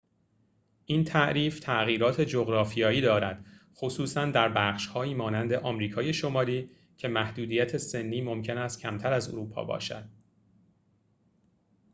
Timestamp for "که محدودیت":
6.97-7.77